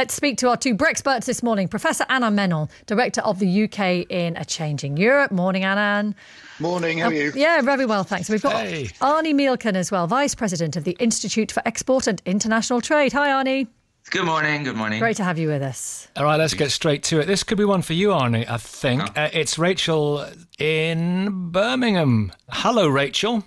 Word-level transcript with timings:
Let's 0.00 0.14
speak 0.14 0.38
to 0.38 0.48
our 0.48 0.56
two 0.56 0.74
Brexperts 0.74 1.26
this 1.26 1.42
morning. 1.42 1.68
Professor 1.68 2.04
Anand 2.04 2.32
Menon, 2.32 2.70
Director 2.86 3.20
of 3.20 3.38
the 3.38 3.64
UK 3.64 4.06
in 4.08 4.34
A 4.38 4.46
Changing 4.46 4.96
Europe. 4.96 5.30
Morning, 5.30 5.62
Anand. 5.62 6.14
Morning, 6.58 7.00
how 7.00 7.08
are 7.08 7.12
you? 7.12 7.32
Yeah, 7.34 7.60
very 7.60 7.84
well, 7.84 8.02
thanks. 8.02 8.30
We've 8.30 8.40
got 8.40 8.64
hey. 8.64 8.84
Arnie 9.02 9.34
Mielken 9.34 9.74
as 9.74 9.90
well, 9.90 10.06
Vice 10.06 10.34
President 10.34 10.74
of 10.74 10.84
the 10.84 10.92
Institute 10.92 11.52
for 11.52 11.62
Export 11.66 12.06
and 12.06 12.22
International 12.24 12.80
Trade. 12.80 13.12
Hi, 13.12 13.28
Arnie. 13.28 13.66
Good 14.08 14.24
morning. 14.24 14.64
Good 14.64 14.74
morning. 14.74 15.00
Great 15.00 15.18
to 15.18 15.24
have 15.24 15.38
you 15.38 15.48
with 15.48 15.60
us. 15.60 16.08
All 16.16 16.24
right, 16.24 16.38
let's 16.38 16.54
get 16.54 16.70
straight 16.70 17.02
to 17.02 17.20
it. 17.20 17.26
This 17.26 17.42
could 17.42 17.58
be 17.58 17.66
one 17.66 17.82
for 17.82 17.92
you, 17.92 18.08
Arnie, 18.08 18.48
I 18.48 18.56
think. 18.56 19.02
Oh. 19.02 19.20
Uh, 19.20 19.28
it's 19.34 19.58
Rachel 19.58 20.26
in 20.58 21.50
Birmingham. 21.50 22.32
Hello, 22.48 22.88
Rachel. 22.88 23.44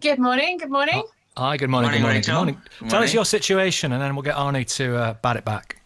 Good 0.00 0.18
morning. 0.18 0.58
Good 0.58 0.70
morning. 0.70 1.02
Hi, 1.38 1.56
good 1.56 1.70
morning. 1.70 1.92
Morning, 1.92 2.02
good 2.02 2.04
morning. 2.04 2.16
Rachel. 2.18 2.32
Good 2.34 2.36
morning. 2.36 2.62
Good 2.80 2.90
Tell 2.90 3.02
us 3.02 3.14
your 3.14 3.24
situation 3.24 3.92
and 3.92 4.02
then 4.02 4.14
we'll 4.14 4.22
get 4.22 4.34
Arnie 4.34 4.66
to 4.76 4.96
uh, 4.96 5.14
bat 5.14 5.36
it 5.38 5.46
back. 5.46 5.80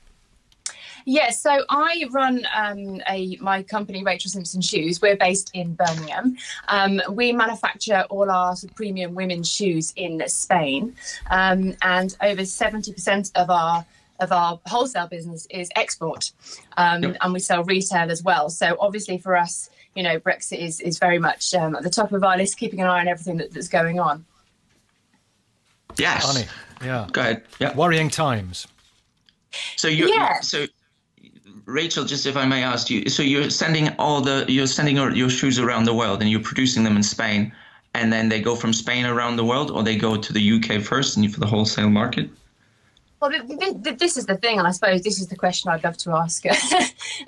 Yes, 1.10 1.40
so 1.40 1.64
I 1.70 2.04
run 2.10 2.46
um, 2.54 3.00
a 3.08 3.38
my 3.40 3.62
company, 3.62 4.04
Rachel 4.04 4.30
Simpson 4.30 4.60
Shoes. 4.60 5.00
We're 5.00 5.16
based 5.16 5.50
in 5.54 5.72
Birmingham. 5.72 6.36
Um, 6.68 7.00
we 7.10 7.32
manufacture 7.32 8.04
all 8.10 8.30
our 8.30 8.54
sort 8.54 8.70
of 8.72 8.76
premium 8.76 9.14
women's 9.14 9.50
shoes 9.50 9.94
in 9.96 10.22
Spain, 10.28 10.94
um, 11.30 11.74
and 11.80 12.14
over 12.20 12.44
seventy 12.44 12.92
percent 12.92 13.30
of 13.36 13.48
our 13.48 13.86
of 14.20 14.32
our 14.32 14.60
wholesale 14.66 15.06
business 15.06 15.46
is 15.48 15.70
export, 15.76 16.30
um, 16.76 17.02
Yep. 17.02 17.16
and 17.22 17.32
we 17.32 17.38
sell 17.40 17.64
retail 17.64 18.10
as 18.10 18.22
well. 18.22 18.50
So 18.50 18.76
obviously 18.78 19.16
for 19.16 19.34
us, 19.34 19.70
you 19.94 20.02
know, 20.02 20.20
Brexit 20.20 20.58
is 20.58 20.78
is 20.80 20.98
very 20.98 21.18
much 21.18 21.54
um, 21.54 21.74
at 21.74 21.84
the 21.84 21.90
top 21.90 22.12
of 22.12 22.22
our 22.22 22.36
list, 22.36 22.58
keeping 22.58 22.82
an 22.82 22.86
eye 22.86 23.00
on 23.00 23.08
everything 23.08 23.38
that, 23.38 23.54
that's 23.54 23.68
going 23.68 23.98
on. 23.98 24.26
Yes. 25.96 26.26
Arnie, 26.26 26.48
yeah. 26.84 27.08
Go 27.10 27.22
ahead. 27.22 27.44
Yeah. 27.58 27.74
Worrying 27.74 28.10
times. 28.10 28.66
So 29.76 29.88
you 29.88 30.12
Yeah. 30.12 30.40
so 30.40 30.66
Rachel, 31.64 32.04
just 32.04 32.26
if 32.26 32.36
I 32.36 32.44
may 32.46 32.62
ask 32.62 32.90
you, 32.90 33.08
so 33.08 33.22
you're 33.22 33.50
sending 33.50 33.88
all 33.98 34.20
the 34.20 34.44
you're 34.48 34.66
sending 34.66 34.96
your, 34.96 35.30
shoes 35.30 35.58
around 35.58 35.84
the 35.84 35.94
world 35.94 36.20
and 36.20 36.30
you're 36.30 36.40
producing 36.40 36.84
them 36.84 36.96
in 36.96 37.02
Spain 37.02 37.52
and 37.94 38.12
then 38.12 38.28
they 38.28 38.40
go 38.40 38.54
from 38.54 38.72
Spain 38.72 39.06
around 39.06 39.36
the 39.36 39.44
world 39.44 39.70
or 39.70 39.82
they 39.82 39.96
go 39.96 40.16
to 40.16 40.32
the 40.32 40.52
UK 40.52 40.82
first 40.82 41.16
and 41.16 41.24
you 41.24 41.30
for 41.30 41.40
the 41.40 41.46
wholesale 41.46 41.90
market? 41.90 42.30
Well, 43.20 43.32
th- 43.32 43.48
th- 43.48 43.82
th- 43.82 43.98
this 43.98 44.16
is 44.16 44.26
the 44.26 44.36
thing, 44.36 44.58
and 44.58 44.68
I 44.68 44.70
suppose 44.70 45.02
this 45.02 45.20
is 45.20 45.26
the 45.26 45.34
question 45.34 45.70
I'd 45.70 45.82
love 45.82 45.96
to 45.98 46.12
ask 46.12 46.46
uh, 46.46 46.52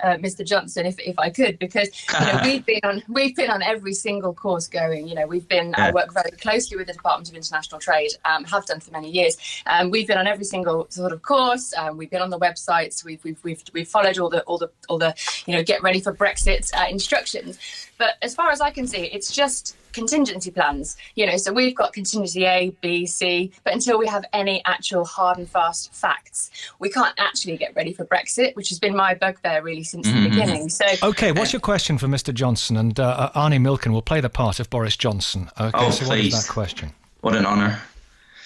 Mr. 0.03 0.45
Johnson, 0.45 0.85
if, 0.85 0.97
if 0.99 1.19
I 1.19 1.29
could, 1.29 1.59
because 1.59 1.89
you 2.13 2.25
know, 2.25 2.39
we've 2.45 2.65
been 2.65 2.79
on 2.83 3.03
we've 3.09 3.35
been 3.35 3.49
on 3.51 3.61
every 3.61 3.93
single 3.93 4.33
course 4.33 4.67
going. 4.67 5.07
You 5.07 5.15
know, 5.15 5.27
we've 5.27 5.47
been 5.47 5.75
I 5.75 5.87
Yeah. 5.87 5.91
work 5.91 6.13
very 6.13 6.31
closely 6.31 6.77
with 6.77 6.87
the 6.87 6.93
Department 6.93 7.29
of 7.29 7.35
International 7.35 7.79
Trade, 7.79 8.11
um, 8.23 8.45
have 8.45 8.65
done 8.65 8.79
for 8.79 8.91
many 8.91 9.09
years. 9.09 9.35
Um, 9.65 9.89
we've 9.89 10.07
been 10.07 10.17
on 10.17 10.27
every 10.27 10.45
single 10.45 10.87
sort 10.89 11.11
of 11.11 11.21
course. 11.23 11.73
Um, 11.77 11.97
we've 11.97 12.09
been 12.09 12.21
on 12.21 12.29
the 12.29 12.39
websites. 12.39 13.03
We've, 13.03 13.21
we've 13.25 13.43
we've 13.43 13.61
we've 13.73 13.87
followed 13.87 14.17
all 14.17 14.29
the 14.29 14.43
all 14.43 14.57
the 14.57 14.69
all 14.87 14.97
the 14.97 15.13
you 15.45 15.55
know 15.55 15.63
get 15.63 15.83
ready 15.83 15.99
for 15.99 16.13
Brexit 16.13 16.71
uh, 16.73 16.87
instructions. 16.89 17.59
But 17.97 18.11
as 18.21 18.33
far 18.33 18.49
as 18.51 18.61
I 18.61 18.71
can 18.71 18.87
see, 18.87 19.03
it's 19.07 19.31
just 19.31 19.75
contingency 19.93 20.51
plans. 20.51 20.97
You 21.15 21.25
know, 21.25 21.37
so 21.37 21.51
we've 21.53 21.75
got 21.75 21.93
contingency 21.93 22.45
A, 22.45 22.69
B, 22.81 23.05
C, 23.05 23.51
but 23.63 23.73
until 23.73 23.97
we 23.97 24.07
have 24.07 24.25
any 24.33 24.61
actual 24.65 25.05
hard 25.05 25.37
and 25.37 25.49
fast 25.49 25.93
facts, 25.93 26.51
we 26.79 26.89
can't 26.89 27.13
actually 27.17 27.57
get 27.57 27.75
ready 27.75 27.93
for 27.93 28.05
Brexit, 28.05 28.55
which 28.55 28.69
has 28.69 28.79
been 28.79 28.95
my 28.95 29.13
bugbear 29.15 29.61
really 29.61 29.83
since 29.83 30.07
the 30.07 30.29
beginning. 30.29 30.69
So 30.69 30.85
Okay, 31.03 31.31
what's 31.31 31.53
your 31.53 31.59
question 31.59 31.97
for 31.97 32.07
Mr. 32.07 32.33
Johnson? 32.33 32.77
And 32.77 32.99
uh, 32.99 33.31
uh, 33.33 33.39
Arnie 33.39 33.59
Mielken 33.59 33.91
will 33.91 34.01
play 34.01 34.21
the 34.21 34.29
part 34.29 34.59
of 34.59 34.69
Boris 34.69 34.95
Johnson. 34.97 35.49
Okay, 35.59 35.71
Oh, 35.73 35.89
so 35.91 36.07
what 36.07 36.17
is 36.19 36.25
please. 36.29 36.45
that 36.47 36.51
question? 36.51 36.93
What 37.21 37.35
an 37.35 37.45
honor. 37.45 37.81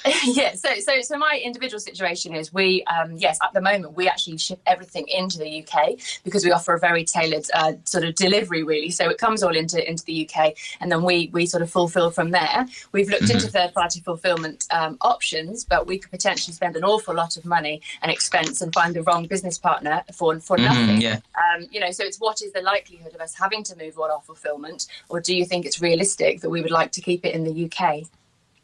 yeah, 0.26 0.54
so 0.54 0.70
so 0.80 1.02
so 1.02 1.18
my 1.18 1.42
individual 1.44 1.80
situation 1.80 2.36
is 2.36 2.54
we 2.54 2.84
um, 2.84 3.14
yes 3.14 3.40
at 3.44 3.54
the 3.54 3.62
moment 3.62 3.96
we 3.96 4.08
actually 4.08 4.38
ship 4.38 4.60
everything 4.66 5.08
into 5.08 5.38
the 5.40 5.64
UK 5.64 5.98
because 6.24 6.46
we 6.46 6.52
offer 6.52 6.74
a 6.74 6.80
very 6.80 7.04
tailored 7.04 7.46
uh, 7.54 7.74
sort 7.86 8.04
of 8.04 8.14
delivery 8.16 8.64
really. 8.64 8.92
So 8.92 9.10
it 9.10 9.18
comes 9.18 9.42
all 9.42 9.56
into 9.56 9.88
into 9.88 10.04
the 10.06 10.30
UK 10.30 10.54
and 10.80 10.92
then 10.92 11.04
we 11.04 11.30
we 11.34 11.46
sort 11.46 11.64
of 11.64 11.72
fulfil 11.72 12.12
from 12.12 12.32
there. 12.32 12.66
We've 12.92 13.10
looked 13.10 13.30
into 13.30 13.48
third 13.48 13.74
party 13.74 14.00
fulfillment 14.02 14.68
um, 14.72 14.98
options, 15.02 15.66
but 15.66 15.88
we 15.88 15.98
could 15.98 16.12
potentially 16.12 16.54
spend 16.54 16.76
an 16.76 16.84
awful 16.84 17.16
lot 17.16 17.38
of 17.38 17.46
money 17.46 17.82
and 18.02 18.12
expense 18.12 18.62
and 18.62 18.74
find 18.74 18.94
the 18.94 19.02
wrong 19.04 19.26
business 19.26 19.58
partner 19.58 20.04
for 20.14 20.40
for 20.40 20.58
nothing. 20.58 21.02
yeah. 21.02 21.20
Um, 21.56 21.66
you 21.72 21.80
know, 21.80 21.92
so 21.92 22.04
it's 22.04 22.20
what 22.20 22.42
is 22.42 22.52
the 22.52 22.62
likelihood 22.62 23.16
of 23.16 23.22
us 23.22 23.34
having 23.34 23.64
to 23.64 23.76
move 23.76 23.98
all 23.98 24.12
our 24.12 24.22
fulfillment, 24.22 24.88
or 25.10 25.20
do 25.20 25.36
you 25.36 25.46
think 25.46 25.66
it's 25.66 25.82
realistic 25.82 26.42
that 26.42 26.50
we 26.50 26.62
would 26.62 26.72
like 26.72 26.92
to 26.92 27.02
keep 27.02 27.26
it 27.26 27.34
in 27.34 27.44
the 27.44 27.66
UK? 27.66 28.06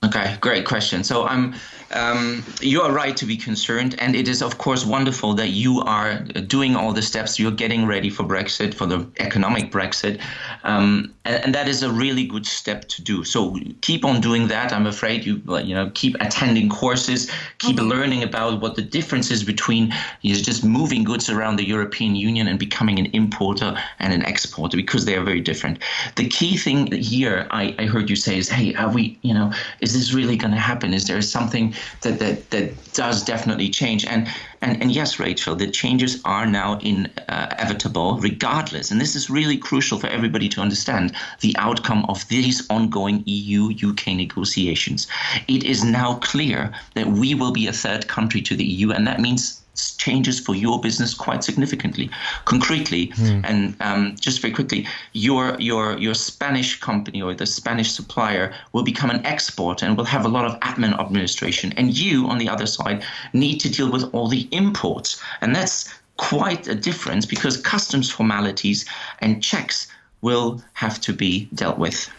Okay, 0.04 0.36
great 0.42 0.66
question. 0.66 1.04
So 1.04 1.28
I'm, 1.28 1.54
um, 1.92 2.44
you 2.60 2.82
are 2.82 2.92
right 2.92 3.16
to 3.16 3.26
be 3.26 3.38
concerned, 3.38 3.96
and 4.00 4.16
it 4.16 4.28
is 4.28 4.42
of 4.42 4.58
course 4.58 4.84
wonderful 4.84 5.36
that 5.36 5.50
you 5.50 5.82
are 5.82 6.20
doing 6.48 6.76
all 6.76 6.92
the 6.92 7.04
steps. 7.04 7.38
You're 7.38 7.52
getting 7.52 7.86
ready 7.86 8.10
for 8.10 8.24
Brexit, 8.24 8.74
for 8.74 8.88
the 8.88 9.08
economic 9.20 9.72
Brexit, 9.72 10.20
um, 10.64 11.14
and, 11.26 11.44
and 11.44 11.56
that 11.56 11.68
is 11.68 11.84
a 11.84 11.92
really 11.92 12.26
good 12.26 12.48
step 12.48 12.88
to 12.90 13.04
do. 13.04 13.24
So 13.24 13.56
keep 13.82 14.04
on 14.04 14.22
doing 14.22 14.48
that. 14.48 14.74
I'm 14.74 14.88
afraid 14.88 15.24
you, 15.24 15.40
you 15.64 15.76
know, 15.76 15.92
keep 15.94 16.16
attending 16.20 16.68
courses, 16.68 17.30
keep 17.60 17.78
learning 17.78 18.24
about 18.24 18.60
what 18.60 18.76
the 18.76 18.82
difference 18.82 19.30
is 19.30 19.44
between 19.44 19.94
you 20.22 20.34
know, 20.34 20.42
just 20.42 20.64
moving 20.66 21.04
goods 21.04 21.30
around 21.30 21.58
the 21.58 21.68
European 21.68 22.16
Union 22.16 22.48
and 22.48 22.58
becoming 22.58 22.98
an 22.98 23.06
importer 23.14 23.78
and 24.00 24.14
an 24.14 24.24
exporter 24.24 24.78
because 24.78 25.06
they 25.06 25.16
are 25.16 25.24
very 25.24 25.42
different. 25.42 25.78
The 26.16 26.28
key 26.28 26.58
thing 26.58 26.92
here, 26.92 27.48
I, 27.52 27.76
I 27.78 27.86
heard 27.86 28.10
you 28.10 28.16
say, 28.16 28.40
is, 28.40 28.50
hey, 28.50 28.74
are 28.74 28.92
we, 28.92 29.20
you 29.22 29.36
know, 29.36 29.54
is 29.80 29.91
this 29.94 30.14
really 30.14 30.38
going 30.38 30.54
to 30.54 30.60
happen? 30.60 30.94
Is 30.94 31.08
there 31.08 31.22
something 31.22 31.74
that 32.02 32.20
that 32.20 32.50
that 32.52 32.94
does 32.94 33.24
definitely 33.24 33.70
change? 33.70 34.06
And 34.06 34.28
and 34.62 34.82
and 34.82 34.92
yes, 34.92 35.20
Rachel, 35.20 35.56
the 35.56 35.70
changes 35.70 36.22
are 36.26 36.46
now 36.46 36.74
uh, 36.76 36.78
inevitable, 36.80 38.18
regardless. 38.20 38.92
And 38.92 39.00
this 39.00 39.16
is 39.16 39.30
really 39.30 39.58
crucial 39.58 40.00
for 40.00 40.08
everybody 40.08 40.50
to 40.50 40.62
understand 40.62 41.16
the 41.40 41.56
outcome 41.58 42.06
of 42.06 42.28
these 42.28 42.68
ongoing 42.70 43.24
EU-UK 43.26 44.08
negotiations. 44.08 45.08
It 45.48 45.64
is 45.64 45.84
now 45.84 46.16
clear 46.16 46.72
that 46.96 47.08
we 47.08 47.34
will 47.36 47.52
be 47.52 47.68
a 47.68 47.74
third 47.74 48.08
country 48.08 48.42
to 48.42 48.56
the 48.56 48.66
EU, 48.66 48.92
and 48.92 49.08
that 49.08 49.20
means 49.20 49.61
changes 49.98 50.40
for 50.40 50.56
your 50.56 50.80
business 50.80 51.14
quite 51.14 51.44
significantly. 51.44 52.10
Concretely, 52.46 53.12
and 53.44 53.76
um, 53.82 54.16
just 54.20 54.42
very 54.42 54.54
quickly, 54.54 54.88
your 55.14 55.60
your 55.60 55.98
your 55.98 56.14
Spanish 56.14 56.80
company 56.80 57.22
or 57.22 57.34
the 57.34 57.46
Spanish 57.46 57.92
supplier 57.92 58.54
will 58.74 58.84
become 58.84 59.10
an 59.10 59.26
exporter 59.26 59.86
and 59.86 59.98
will 59.98 60.12
have 60.16 60.26
a 60.26 60.30
lot 60.30 60.46
of 60.46 60.60
admin 60.62 60.98
administration, 61.00 61.74
and 61.78 61.98
you 61.98 62.28
on 62.28 62.38
the 62.38 62.50
other 62.50 62.66
side 62.66 63.04
need 63.34 63.60
to 63.60 63.70
deal 63.70 63.92
with 63.92 64.04
all 64.14 64.28
the 64.28 64.48
imports, 64.52 65.22
and 65.42 65.56
that's 65.56 65.90
quite 66.18 66.68
a 66.68 66.76
difference 66.76 67.26
because 67.26 67.58
customs 67.58 68.12
formalities 68.12 68.86
and 69.20 69.42
checks 69.42 69.88
will 70.22 70.62
have 70.74 71.02
to 71.02 71.14
be 71.14 71.50
dealt 71.56 71.80
with. 71.80 72.10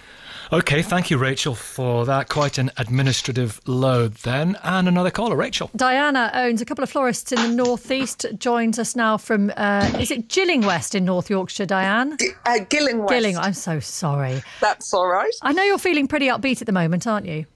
Okay, 0.52 0.82
thank 0.82 1.10
you, 1.10 1.16
Rachel, 1.16 1.54
for 1.54 2.04
that. 2.04 2.28
Quite 2.28 2.58
an 2.58 2.70
administrative 2.76 3.58
load 3.66 4.16
then. 4.16 4.58
And 4.62 4.86
another 4.86 5.10
caller, 5.10 5.34
Rachel. 5.34 5.70
Diana 5.74 6.30
owns 6.34 6.60
a 6.60 6.66
couple 6.66 6.84
of 6.84 6.90
florists 6.90 7.32
in 7.32 7.40
the 7.40 7.48
northeast. 7.48 8.26
Joins 8.36 8.78
us 8.78 8.94
now 8.94 9.16
from 9.16 9.50
uh, 9.56 9.90
is 9.98 10.10
it 10.10 10.28
Gilling 10.28 10.60
West 10.60 10.94
in 10.94 11.06
North 11.06 11.30
Yorkshire? 11.30 11.64
Diane 11.64 12.18
Uh, 12.44 12.58
Gilling 12.68 12.98
West. 12.98 13.10
Gilling. 13.12 13.38
I'm 13.38 13.54
so 13.54 13.80
sorry. 13.80 14.42
That's 14.60 14.92
all 14.92 15.06
right. 15.06 15.32
I 15.40 15.52
know 15.54 15.62
you're 15.62 15.78
feeling 15.78 16.06
pretty 16.06 16.26
upbeat 16.26 16.60
at 16.60 16.66
the 16.66 16.72
moment, 16.72 17.06
aren't 17.06 17.24
you? 17.26 17.46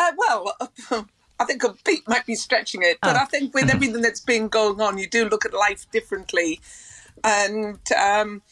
Uh, 0.00 0.10
well, 0.16 0.56
I 1.38 1.44
think 1.44 1.62
a 1.62 1.72
beat 1.84 2.08
might 2.08 2.26
be 2.26 2.34
stretching 2.34 2.82
it, 2.82 2.98
but 3.00 3.14
Oh. 3.14 3.20
I 3.20 3.26
think 3.26 3.54
with 3.54 3.70
everything 3.70 4.02
that's 4.02 4.20
been 4.20 4.48
going 4.48 4.80
on, 4.80 4.98
you 4.98 5.06
do 5.08 5.28
look 5.28 5.44
at 5.44 5.54
life 5.54 5.86
differently. 5.92 6.58
And, 7.22 7.78
um, 7.96 8.42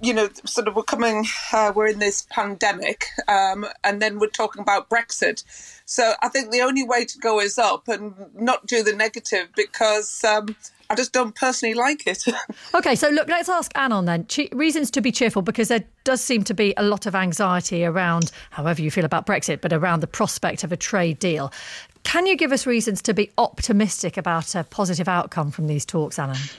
you 0.00 0.14
know, 0.14 0.28
sort 0.44 0.68
of 0.68 0.76
we're 0.76 0.82
coming, 0.82 1.24
uh, 1.52 1.72
we're 1.74 1.88
in 1.88 1.98
this 1.98 2.26
pandemic, 2.30 3.06
um, 3.26 3.66
and 3.82 4.00
then 4.00 4.18
we're 4.18 4.28
talking 4.28 4.62
about 4.62 4.88
Brexit. 4.88 5.42
So 5.86 6.14
I 6.22 6.28
think 6.28 6.50
the 6.50 6.60
only 6.60 6.84
way 6.84 7.04
to 7.04 7.18
go 7.18 7.40
is 7.40 7.58
up 7.58 7.88
and 7.88 8.14
not 8.34 8.66
do 8.66 8.82
the 8.82 8.92
negative 8.92 9.48
because 9.56 10.22
um, 10.22 10.54
I 10.90 10.94
just 10.94 11.12
don't 11.12 11.34
personally 11.34 11.74
like 11.74 12.06
it. 12.06 12.24
Okay, 12.74 12.94
so 12.94 13.08
look, 13.08 13.28
let's 13.28 13.48
ask 13.48 13.72
Anand 13.72 14.06
then. 14.06 14.26
Che- 14.26 14.50
reasons 14.52 14.90
to 14.92 15.00
be 15.00 15.10
cheerful 15.10 15.42
because 15.42 15.68
there 15.68 15.84
does 16.04 16.20
seem 16.20 16.44
to 16.44 16.54
be 16.54 16.74
a 16.76 16.82
lot 16.82 17.06
of 17.06 17.14
anxiety 17.14 17.84
around, 17.84 18.30
however 18.50 18.82
you 18.82 18.90
feel 18.90 19.04
about 19.04 19.26
Brexit, 19.26 19.60
but 19.60 19.72
around 19.72 20.00
the 20.00 20.06
prospect 20.06 20.64
of 20.64 20.70
a 20.70 20.76
trade 20.76 21.18
deal. 21.18 21.52
Can 22.04 22.26
you 22.26 22.36
give 22.36 22.52
us 22.52 22.66
reasons 22.66 23.02
to 23.02 23.14
be 23.14 23.30
optimistic 23.38 24.16
about 24.16 24.54
a 24.54 24.64
positive 24.64 25.08
outcome 25.08 25.50
from 25.50 25.66
these 25.66 25.84
talks, 25.84 26.18
Anand? 26.18 26.54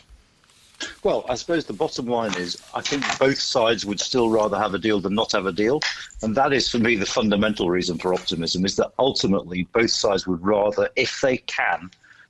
Well, 1.04 1.26
I 1.30 1.36
suppose 1.36 1.66
the 1.66 1.74
bottom 1.74 2.06
line 2.06 2.34
is 2.36 2.62
I 2.74 2.82
think 2.82 3.04
both 3.20 3.40
sides 3.40 3.86
would 3.86 4.00
still 4.00 4.30
rather 4.30 4.58
have 4.58 4.74
a 4.74 4.80
deal 4.80 5.00
than 5.00 5.16
not 5.16 5.32
have 5.34 5.46
a 5.46 5.52
deal. 5.52 5.80
And 6.22 6.36
that 6.36 6.54
is, 6.54 6.70
for 6.70 6.80
me, 6.80 6.96
the 6.96 7.06
fundamental 7.06 7.70
reason 7.70 7.98
for 7.98 8.14
optimism 8.14 8.66
is 8.66 8.76
that 8.78 8.92
ultimately 9.00 9.64
both 9.74 9.92
sides 9.92 10.28
would 10.28 10.44
rather, 10.44 10.90
if 10.96 11.22
they 11.22 11.38
can, 11.38 11.90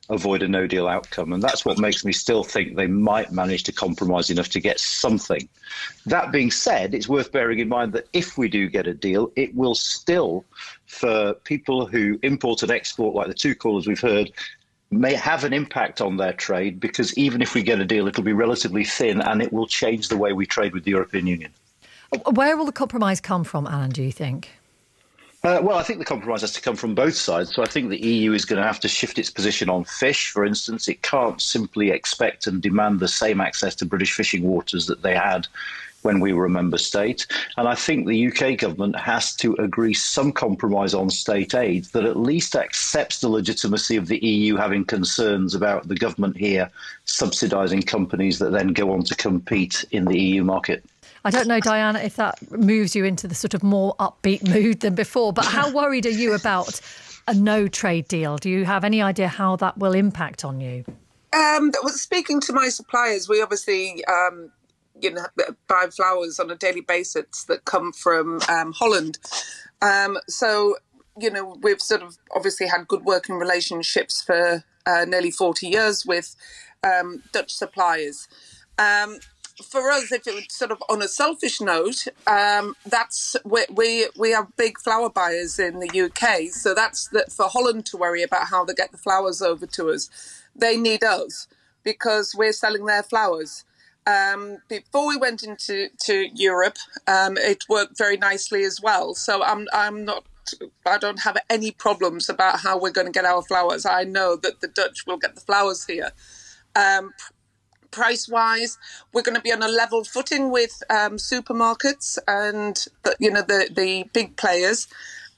avoid 0.09 0.41
a 0.41 0.47
no 0.47 0.65
deal 0.65 0.87
outcome. 0.87 1.33
And 1.33 1.41
that's 1.41 1.65
what 1.65 1.77
makes 1.77 2.03
me 2.03 2.11
still 2.11 2.43
think 2.43 2.75
they 2.75 2.87
might 2.87 3.31
manage 3.31 3.63
to 3.63 3.71
compromise 3.71 4.29
enough 4.29 4.49
to 4.49 4.59
get 4.59 4.79
something. 4.79 5.47
That 6.05 6.31
being 6.31 6.51
said, 6.51 6.93
it's 6.93 7.07
worth 7.07 7.31
bearing 7.31 7.59
in 7.59 7.69
mind 7.69 7.93
that 7.93 8.07
if 8.13 8.37
we 8.37 8.49
do 8.49 8.69
get 8.69 8.87
a 8.87 8.93
deal, 8.93 9.31
it 9.35 9.53
will 9.55 9.75
still, 9.75 10.45
for 10.87 11.35
people 11.43 11.85
who 11.85 12.19
import 12.23 12.63
and 12.63 12.71
export, 12.71 13.15
like 13.15 13.27
the 13.27 13.33
two 13.33 13.53
callers 13.53 13.87
we've 13.87 14.01
heard, 14.01 14.31
may 14.91 15.13
have 15.13 15.43
an 15.43 15.53
impact 15.53 16.01
on 16.01 16.17
their 16.17 16.33
trade 16.33 16.79
because 16.79 17.15
even 17.17 17.41
if 17.41 17.53
we 17.53 17.61
get 17.61 17.79
a 17.79 17.85
deal, 17.85 18.07
it'll 18.07 18.23
be 18.23 18.33
relatively 18.33 18.83
thin 18.83 19.21
and 19.21 19.41
it 19.41 19.53
will 19.53 19.67
change 19.67 20.07
the 20.07 20.17
way 20.17 20.33
we 20.33 20.45
trade 20.45 20.73
with 20.73 20.83
the 20.83 20.91
European 20.91 21.27
Union. 21.27 21.51
Where 22.31 22.57
will 22.57 22.65
the 22.65 22.71
compromise 22.71 23.21
come 23.21 23.43
from, 23.43 23.67
Alan, 23.67 23.91
do 23.91 24.01
you 24.01 24.11
think? 24.11 24.49
Uh, 25.41 25.59
well, 25.63 25.77
I 25.77 25.83
think 25.83 25.99
the 25.99 26.05
compromise 26.05 26.41
has 26.41 26.51
to 26.53 26.61
come 26.61 26.75
from 26.75 26.95
both 26.95 27.15
sides. 27.15 27.53
So 27.53 27.61
I 27.61 27.65
think 27.65 27.89
the 27.89 28.01
EU 28.01 28.33
is 28.33 28.43
going 28.43 28.61
to 28.61 28.67
have 28.67 28.79
to 28.81 28.89
shift 28.89 29.17
its 29.17 29.29
position 29.29 29.69
on 29.69 29.85
fish, 29.85 30.31
for 30.31 30.43
instance. 30.43 30.89
It 30.89 31.01
can't 31.01 31.41
simply 31.41 31.91
expect 31.91 32.47
and 32.47 32.61
demand 32.61 32.99
the 32.99 33.07
same 33.07 33.39
access 33.39 33.73
to 33.75 33.85
British 33.85 34.13
fishing 34.13 34.43
waters 34.43 34.85
that 34.87 35.01
they 35.01 35.15
had 35.15 35.47
when 36.01 36.19
we 36.19 36.33
were 36.33 36.45
a 36.45 36.49
member 36.49 36.77
state. 36.77 37.25
And 37.57 37.67
I 37.67 37.75
think 37.75 38.07
the 38.07 38.27
UK 38.27 38.57
government 38.57 38.97
has 38.97 39.35
to 39.37 39.53
agree 39.55 39.93
some 39.93 40.31
compromise 40.31 40.93
on 40.93 41.09
state 41.09 41.55
aid 41.55 41.85
that 41.85 42.05
at 42.05 42.17
least 42.17 42.55
accepts 42.55 43.19
the 43.19 43.29
legitimacy 43.29 43.95
of 43.95 44.07
the 44.07 44.23
EU 44.23 44.55
having 44.55 44.85
concerns 44.85 45.55
about 45.55 45.87
the 45.87 45.95
government 45.95 46.37
here 46.37 46.69
subsidising 47.05 47.85
companies 47.85 48.39
that 48.39 48.51
then 48.51 48.73
go 48.73 48.91
on 48.91 49.03
to 49.03 49.15
compete 49.15 49.85
in 49.91 50.05
the 50.05 50.17
EU 50.19 50.43
market. 50.43 50.83
I 51.25 51.31
don't 51.31 51.47
know, 51.47 51.59
Diana, 51.59 51.99
if 51.99 52.15
that 52.15 52.39
moves 52.51 52.95
you 52.95 53.03
into 53.03 53.27
the 53.27 53.35
sort 53.35 53.53
of 53.53 53.61
more 53.61 53.93
upbeat 53.99 54.47
mood 54.47 54.79
than 54.79 54.95
before, 54.95 55.33
but 55.33 55.45
how 55.45 55.71
worried 55.71 56.05
are 56.05 56.11
you 56.11 56.33
about 56.33 56.79
a 57.27 57.33
no 57.33 57.67
trade 57.67 58.07
deal? 58.07 58.37
Do 58.37 58.49
you 58.49 58.65
have 58.65 58.83
any 58.83 59.01
idea 59.01 59.27
how 59.27 59.57
that 59.57 59.77
will 59.77 59.93
impact 59.93 60.45
on 60.45 60.61
you? 60.61 60.85
Um, 61.33 61.71
speaking 61.87 62.39
to 62.41 62.53
my 62.53 62.69
suppliers, 62.69 63.27
we 63.27 63.41
obviously 63.41 64.03
um, 64.05 64.51
you 65.01 65.11
know 65.11 65.25
buy 65.67 65.87
flowers 65.95 66.39
on 66.39 66.51
a 66.51 66.55
daily 66.55 66.81
basis 66.81 67.45
that 67.45 67.65
come 67.65 67.91
from 67.91 68.39
um, 68.49 68.73
Holland. 68.73 69.17
Um, 69.81 70.17
so 70.27 70.77
you 71.19 71.29
know 71.29 71.57
we've 71.61 71.81
sort 71.81 72.01
of 72.01 72.17
obviously 72.35 72.67
had 72.67 72.87
good 72.87 73.05
working 73.05 73.35
relationships 73.35 74.21
for 74.21 74.63
uh, 74.85 75.05
nearly 75.07 75.31
forty 75.31 75.67
years 75.67 76.05
with 76.05 76.35
um, 76.83 77.23
Dutch 77.31 77.51
suppliers. 77.51 78.27
Um, 78.77 79.19
for 79.63 79.91
us, 79.91 80.11
if 80.11 80.25
it 80.25 80.33
was 80.33 80.45
sort 80.49 80.71
of 80.71 80.81
on 80.89 81.01
a 81.01 81.07
selfish 81.07 81.59
note, 81.59 82.07
um, 82.27 82.75
that's 82.85 83.35
we, 83.43 83.65
we 83.73 84.07
we 84.17 84.31
have 84.31 84.55
big 84.55 84.79
flower 84.79 85.09
buyers 85.09 85.59
in 85.59 85.79
the 85.79 86.01
UK, 86.01 86.49
so 86.51 86.73
that's 86.73 87.07
that 87.09 87.31
for 87.31 87.47
Holland 87.47 87.85
to 87.87 87.97
worry 87.97 88.23
about 88.23 88.47
how 88.47 88.63
they 88.63 88.73
get 88.73 88.91
the 88.91 88.97
flowers 88.97 89.41
over 89.41 89.65
to 89.65 89.89
us. 89.89 90.09
They 90.55 90.77
need 90.77 91.03
us 91.03 91.47
because 91.83 92.33
we're 92.35 92.53
selling 92.53 92.85
their 92.85 93.03
flowers. 93.03 93.63
Um, 94.07 94.57
before 94.67 95.07
we 95.07 95.17
went 95.17 95.43
into 95.43 95.89
to 96.05 96.27
Europe, 96.33 96.77
um, 97.07 97.37
it 97.37 97.63
worked 97.69 97.97
very 97.97 98.17
nicely 98.17 98.63
as 98.63 98.81
well. 98.81 99.13
So 99.13 99.43
I'm 99.43 99.67
I'm 99.73 100.05
not 100.05 100.25
I 100.85 100.97
don't 100.97 101.19
have 101.21 101.37
any 101.49 101.71
problems 101.71 102.29
about 102.29 102.61
how 102.61 102.79
we're 102.79 102.91
going 102.91 103.07
to 103.07 103.13
get 103.13 103.25
our 103.25 103.43
flowers. 103.43 103.85
I 103.85 104.03
know 104.03 104.35
that 104.37 104.61
the 104.61 104.67
Dutch 104.67 105.05
will 105.05 105.17
get 105.17 105.35
the 105.35 105.41
flowers 105.41 105.85
here. 105.85 106.11
Um, 106.75 107.13
price 107.91 108.27
wise, 108.27 108.77
we're 109.13 109.21
going 109.21 109.35
to 109.35 109.41
be 109.41 109.51
on 109.51 109.63
a 109.63 109.67
level 109.67 110.03
footing 110.03 110.51
with 110.51 110.81
um, 110.89 111.17
supermarkets 111.17 112.17
and 112.27 112.85
the, 113.03 113.15
you 113.19 113.31
know 113.31 113.41
the 113.41 113.69
the 113.71 114.05
big 114.13 114.37
players. 114.37 114.87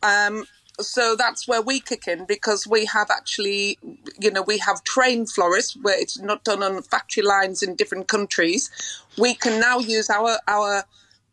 Um, 0.03 0.45
so 0.79 1.15
that's 1.15 1.47
where 1.47 1.61
we 1.61 1.79
kick 1.79 2.07
in 2.07 2.25
because 2.25 2.65
we 2.65 2.85
have 2.85 3.09
actually, 3.11 3.77
you 4.21 4.31
know, 4.31 4.41
we 4.41 4.57
have 4.59 4.83
trained 4.83 5.29
florists 5.29 5.75
where 5.81 5.99
it's 5.99 6.19
not 6.19 6.43
done 6.43 6.63
on 6.63 6.81
factory 6.83 7.23
lines 7.23 7.63
in 7.63 7.75
different 7.75 8.07
countries. 8.07 8.69
We 9.17 9.33
can 9.35 9.59
now 9.59 9.79
use 9.79 10.09
our 10.09 10.39
our 10.47 10.85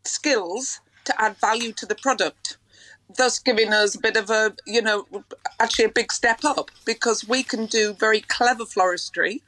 skills 0.05 0.81
to 1.05 1.23
add 1.23 1.37
value 1.39 1.73
to 1.73 1.87
the 1.87 1.95
product 1.95 2.59
thus 3.17 3.39
giving 3.39 3.73
us 3.73 3.95
a 3.95 4.01
bit 4.01 4.17
of 4.17 4.31
a, 4.31 4.55
you 4.67 4.83
know, 4.83 5.07
actually 5.61 5.87
a 5.87 5.91
big 5.91 6.13
step 6.13 6.45
up 6.45 6.71
because 6.85 7.27
we 7.27 7.43
can 7.43 7.67
do 7.67 7.95
very 7.95 8.21
clever 8.21 8.65
floristry 8.65 9.41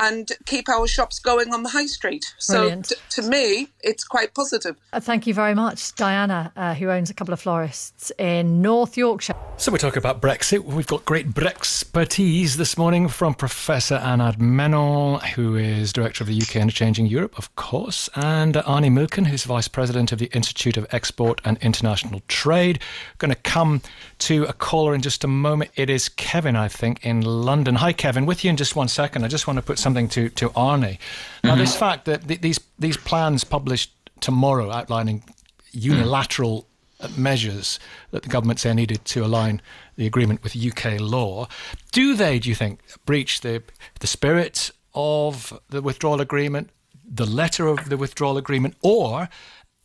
and 0.00 0.32
keep 0.46 0.68
our 0.68 0.86
shops 0.86 1.18
going 1.18 1.52
on 1.52 1.62
the 1.62 1.68
high 1.68 1.86
street. 1.86 2.34
So 2.38 2.80
t- 2.80 2.94
to 3.10 3.22
me, 3.22 3.68
it's 3.82 4.02
quite 4.04 4.34
positive. 4.34 4.76
Uh, 4.92 5.00
thank 5.00 5.26
you 5.26 5.34
very 5.34 5.54
much, 5.54 5.94
Diana, 5.94 6.52
uh, 6.56 6.74
who 6.74 6.90
owns 6.90 7.10
a 7.10 7.14
couple 7.14 7.34
of 7.34 7.40
florists 7.40 8.10
in 8.18 8.62
North 8.62 8.96
Yorkshire. 8.96 9.34
So 9.58 9.70
we're 9.70 9.78
talking 9.78 9.98
about 9.98 10.22
Brexit. 10.22 10.64
We've 10.64 10.86
got 10.86 11.04
great 11.04 11.26
expertise 11.36 12.56
this 12.56 12.78
morning 12.78 13.08
from 13.08 13.34
Professor 13.34 13.98
Anand 13.98 14.38
Menon, 14.38 15.20
who 15.34 15.56
is 15.56 15.92
Director 15.92 16.24
of 16.24 16.28
the 16.28 16.40
UK 16.40 16.56
in 16.56 16.68
a 16.68 16.72
Changing 16.72 17.04
Europe, 17.04 17.36
of 17.36 17.54
course, 17.56 18.08
and 18.14 18.54
Arnie 18.54 18.90
Mielken, 18.90 19.26
who's 19.26 19.44
Vice 19.44 19.68
President 19.68 20.12
of 20.12 20.18
the 20.18 20.30
Institute 20.32 20.78
of 20.78 20.86
Export 20.92 21.42
and 21.44 21.58
International 21.58 22.22
Trade. 22.28 22.80
Going 23.18 23.30
to 23.30 23.34
come 23.34 23.82
to 24.20 24.44
a 24.44 24.54
caller 24.54 24.94
in 24.94 25.02
just 25.02 25.24
a 25.24 25.28
moment. 25.28 25.70
It 25.76 25.90
is 25.90 26.08
Kevin, 26.08 26.56
I 26.56 26.68
think, 26.68 27.04
in 27.04 27.20
London. 27.20 27.74
Hi, 27.74 27.92
Kevin. 27.92 28.24
With 28.24 28.42
you 28.44 28.50
in 28.50 28.56
just 28.56 28.76
one 28.76 28.88
second. 28.88 29.24
I 29.24 29.28
just 29.28 29.46
want 29.46 29.58
to 29.58 29.62
put 29.62 29.78
some 29.78 29.89
something 29.90 30.08
to, 30.08 30.28
to 30.30 30.50
Arnie. 30.50 30.98
Now, 31.42 31.50
mm-hmm. 31.50 31.60
this 31.60 31.76
fact 31.76 32.04
that 32.04 32.28
th- 32.28 32.40
these, 32.40 32.60
these 32.78 32.96
plans 32.96 33.44
published 33.44 33.92
tomorrow 34.20 34.70
outlining 34.70 35.24
unilateral 35.72 36.66
mm. 37.00 37.18
measures 37.18 37.78
that 38.10 38.22
the 38.22 38.28
government 38.28 38.60
say 38.60 38.72
needed 38.74 39.04
to 39.04 39.24
align 39.24 39.60
the 39.96 40.06
agreement 40.06 40.42
with 40.42 40.56
UK 40.56 41.00
law, 41.00 41.48
do 41.92 42.14
they, 42.14 42.38
do 42.38 42.48
you 42.48 42.54
think, 42.54 42.80
breach 43.04 43.40
the, 43.40 43.62
the 44.00 44.06
spirit 44.06 44.70
of 44.94 45.58
the 45.70 45.82
withdrawal 45.82 46.20
agreement, 46.20 46.70
the 47.04 47.26
letter 47.26 47.66
of 47.66 47.88
the 47.88 47.96
withdrawal 47.96 48.36
agreement, 48.36 48.76
or, 48.82 49.28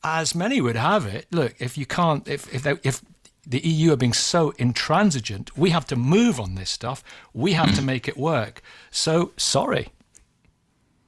as 0.04 0.36
many 0.36 0.62
would 0.62 0.75
have 0.75 1.06
it, 1.06 1.25
look, 1.31 1.56
if 1.60 1.78
you 1.78 1.86
can't, 1.86 2.28
if, 2.28 2.54
if, 2.54 2.62
they, 2.62 2.75
if 2.84 3.01
the 3.46 3.60
EU 3.60 3.94
are 3.94 3.98
being 3.98 4.13
so 4.13 4.51
intransigent, 4.58 5.58
we 5.58 5.72
have 5.72 5.86
to 5.88 5.96
move 5.96 6.40
on 6.40 6.56
this 6.56 6.69
stuff, 6.69 7.04
we 7.34 7.54
have 7.54 7.75
to 7.75 7.81
make 7.81 8.08
it 8.08 8.18
work. 8.18 8.62
So, 8.92 9.31
sorry. 9.38 9.90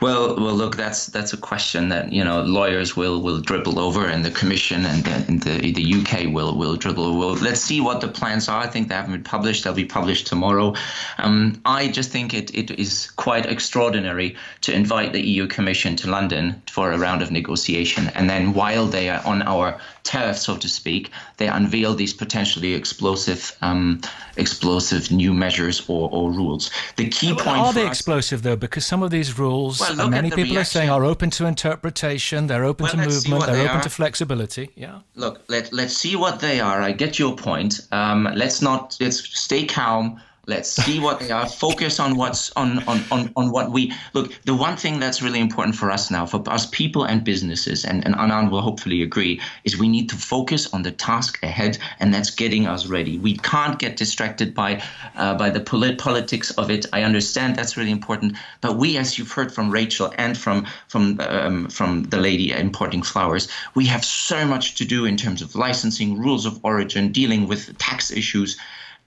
Well, 0.00 0.36
well, 0.36 0.54
look, 0.54 0.76
that's 0.76 1.06
that's 1.06 1.32
a 1.32 1.36
question 1.36 1.88
that 1.88 2.12
you 2.12 2.24
know 2.24 2.42
lawyers 2.42 2.96
will 2.96 3.20
will 3.20 3.40
dribble 3.40 3.78
over, 3.78 4.06
and 4.06 4.24
the 4.24 4.30
Commission 4.30 4.84
and 4.86 5.04
the 5.04 5.24
and 5.28 5.42
the, 5.42 5.72
the 5.72 5.94
UK 6.00 6.32
will 6.32 6.56
will 6.56 6.76
dribble. 6.76 7.18
Will 7.18 7.34
let's 7.34 7.60
see 7.60 7.80
what 7.80 8.00
the 8.00 8.08
plans 8.08 8.48
are. 8.48 8.60
I 8.60 8.66
think 8.66 8.88
they 8.88 8.94
haven't 8.94 9.12
been 9.12 9.24
published. 9.24 9.64
They'll 9.64 9.74
be 9.74 9.84
published 9.84 10.26
tomorrow. 10.26 10.74
Um, 11.18 11.60
I 11.64 11.88
just 11.88 12.10
think 12.10 12.34
it, 12.34 12.54
it 12.54 12.70
is 12.78 13.10
quite 13.16 13.46
extraordinary 13.46 14.36
to 14.62 14.72
invite 14.72 15.12
the 15.12 15.20
EU 15.20 15.46
Commission 15.46 15.96
to 15.96 16.10
London 16.10 16.62
for 16.70 16.92
a 16.92 16.98
round 16.98 17.22
of 17.22 17.30
negotiation, 17.30 18.08
and 18.14 18.28
then 18.28 18.54
while 18.54 18.86
they 18.86 19.08
are 19.08 19.22
on 19.26 19.42
our 19.42 19.80
turf, 20.10 20.36
so 20.36 20.56
to 20.56 20.68
speak, 20.68 21.10
they 21.36 21.48
unveil 21.48 21.94
these 21.94 22.12
potentially 22.12 22.74
explosive, 22.74 23.56
um, 23.62 24.00
explosive 24.36 25.10
new 25.10 25.32
measures 25.32 25.84
or, 25.88 26.08
or 26.10 26.32
rules. 26.32 26.70
The 26.96 27.08
key 27.08 27.34
point 27.34 27.58
are 27.58 27.72
they 27.72 27.86
us, 27.86 27.98
explosive 27.98 28.42
though? 28.42 28.56
Because 28.56 28.84
some 28.86 29.02
of 29.02 29.10
these 29.10 29.38
rules, 29.38 29.69
well, 29.78 30.08
many 30.08 30.30
people 30.30 30.44
reaction. 30.44 30.58
are 30.58 30.64
saying, 30.64 30.90
are 30.90 31.04
open 31.04 31.30
to 31.30 31.46
interpretation. 31.46 32.46
They're 32.46 32.64
open 32.64 32.84
well, 32.84 32.92
to 32.92 32.98
movement. 32.98 33.46
They're 33.46 33.56
they 33.56 33.64
open 33.64 33.76
are. 33.76 33.82
to 33.82 33.90
flexibility. 33.90 34.70
Yeah. 34.74 35.00
Look, 35.14 35.42
let 35.48 35.72
let's 35.72 35.96
see 35.96 36.16
what 36.16 36.40
they 36.40 36.60
are. 36.60 36.80
I 36.82 36.92
get 36.92 37.18
your 37.18 37.36
point. 37.36 37.80
Um, 37.92 38.28
let's 38.34 38.62
not 38.62 38.96
let's 39.00 39.18
stay 39.38 39.66
calm 39.66 40.20
Let's 40.50 40.68
see 40.68 40.98
what 40.98 41.20
they 41.20 41.30
are. 41.30 41.46
Focus 41.48 42.00
on 42.00 42.16
what's 42.16 42.50
on, 42.56 42.82
on, 42.88 43.04
on, 43.12 43.30
on 43.36 43.52
what 43.52 43.70
we 43.70 43.92
look. 44.14 44.32
The 44.46 44.54
one 44.54 44.76
thing 44.76 44.98
that's 44.98 45.22
really 45.22 45.38
important 45.38 45.76
for 45.76 45.92
us 45.92 46.10
now, 46.10 46.26
for 46.26 46.42
us 46.50 46.66
people 46.66 47.04
and 47.04 47.22
businesses, 47.22 47.84
and, 47.84 48.04
and 48.04 48.16
Anand 48.16 48.50
will 48.50 48.60
hopefully 48.60 49.00
agree, 49.00 49.40
is 49.62 49.78
we 49.78 49.86
need 49.86 50.08
to 50.08 50.16
focus 50.16 50.66
on 50.74 50.82
the 50.82 50.90
task 50.90 51.40
ahead, 51.44 51.78
and 52.00 52.12
that's 52.12 52.30
getting 52.30 52.66
us 52.66 52.88
ready. 52.88 53.16
We 53.16 53.36
can't 53.36 53.78
get 53.78 53.96
distracted 53.96 54.52
by 54.52 54.82
uh, 55.14 55.34
by 55.36 55.50
the 55.50 55.60
polit- 55.60 55.98
politics 55.98 56.50
of 56.58 56.68
it. 56.68 56.84
I 56.92 57.04
understand 57.04 57.54
that's 57.54 57.76
really 57.76 57.92
important, 57.92 58.36
but 58.60 58.76
we, 58.76 58.98
as 58.98 59.18
you've 59.18 59.30
heard 59.30 59.52
from 59.54 59.70
Rachel 59.70 60.12
and 60.18 60.36
from 60.36 60.66
from 60.88 61.20
um, 61.20 61.68
from 61.68 62.02
the 62.10 62.18
lady 62.18 62.50
importing 62.50 63.04
flowers, 63.04 63.46
we 63.76 63.86
have 63.86 64.04
so 64.04 64.44
much 64.44 64.74
to 64.78 64.84
do 64.84 65.04
in 65.04 65.16
terms 65.16 65.42
of 65.42 65.54
licensing, 65.54 66.18
rules 66.18 66.44
of 66.44 66.58
origin, 66.64 67.12
dealing 67.12 67.46
with 67.46 67.78
tax 67.78 68.10
issues 68.10 68.58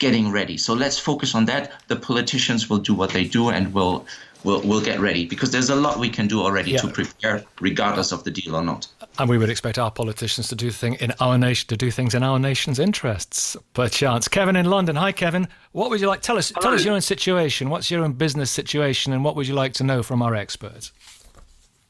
getting 0.04 0.32
ready. 0.32 0.58
So 0.58 0.74
let's 0.74 1.00
focus 1.00 1.34
on 1.34 1.46
that. 1.46 1.72
The 1.88 1.96
politicians 1.96 2.70
will 2.70 2.80
do 2.90 2.94
what 2.94 3.12
they 3.12 3.24
do 3.24 3.50
and 3.50 3.74
will 3.74 4.06
will 4.44 4.62
will 4.62 4.82
get 4.82 5.00
ready 5.00 5.26
because 5.26 5.50
there's 5.52 5.70
a 5.70 5.76
lot 5.76 5.98
we 5.98 6.10
can 6.10 6.28
do 6.28 6.42
already 6.42 6.72
yeah. 6.72 6.82
to 6.82 6.88
prepare, 6.90 7.44
regardless 7.62 8.12
of 8.12 8.26
the 8.26 8.32
deal 8.32 8.54
or 8.54 8.64
not. 8.64 8.88
And 9.18 9.30
we 9.30 9.38
would 9.38 9.50
expect 9.50 9.78
our 9.80 9.92
politicians 9.92 10.50
to 10.50 10.56
do 10.56 10.72
thing 10.72 10.96
in 10.96 11.14
our 11.22 11.38
nation 11.38 11.68
to 11.70 11.78
do 11.78 11.90
things 11.90 12.14
in 12.14 12.22
our 12.22 12.38
nation's 12.38 12.80
interests. 12.80 13.56
Perchance, 13.74 14.28
Kevin 14.28 14.58
in 14.58 14.66
London. 14.66 14.98
Hi, 14.98 15.14
Kevin. 15.14 15.48
What 15.72 15.90
would 15.90 16.02
you 16.02 16.08
like? 16.08 16.22
Tell 16.22 16.38
us. 16.38 16.50
Hello. 16.50 16.62
Tell 16.62 16.74
us 16.74 16.84
your 16.84 16.96
own 16.96 17.02
situation. 17.16 17.70
What's 17.70 17.90
your 17.90 18.04
own 18.04 18.14
business 18.14 18.52
situation, 18.52 19.14
and 19.14 19.24
what 19.24 19.38
would 19.38 19.48
you 19.48 19.56
like 19.56 19.74
to 19.80 19.86
know 19.86 20.04
from 20.04 20.22
our 20.22 20.36
experts? 20.36 20.92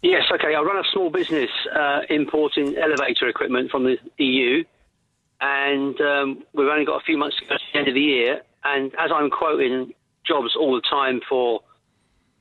Yes. 0.03 0.25
Okay. 0.31 0.53
I 0.53 0.61
run 0.61 0.77
a 0.77 0.87
small 0.93 1.09
business 1.09 1.49
uh, 1.75 2.01
importing 2.11 2.77
elevator 2.77 3.27
equipment 3.27 3.71
from 3.71 3.85
the 3.85 3.97
EU 4.17 4.63
and 5.43 5.99
um, 5.99 6.43
we've 6.53 6.67
only 6.67 6.85
got 6.85 7.01
a 7.01 7.03
few 7.03 7.17
months 7.17 7.37
to 7.37 7.45
go 7.45 7.55
to 7.55 7.63
the 7.73 7.79
end 7.79 7.87
of 7.89 7.93
the 7.93 8.01
year. 8.01 8.41
And 8.63 8.95
as 8.97 9.11
I'm 9.13 9.29
quoting 9.29 9.93
jobs 10.25 10.55
all 10.57 10.73
the 10.73 10.81
time 10.81 11.19
for 11.27 11.59